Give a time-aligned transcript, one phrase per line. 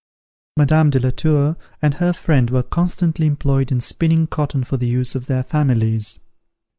[0.57, 4.87] Madame de la Tour and her friend were constantly employed in spinning cotton for the
[4.87, 6.17] use of their families.